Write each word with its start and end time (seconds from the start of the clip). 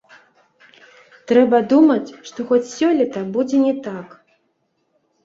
Трэба 1.31 1.57
думаць, 1.73 2.15
што 2.29 2.39
хоць 2.53 2.71
сёлета 2.77 3.19
будзе 3.37 3.57
не 3.67 3.73
так. 3.89 4.17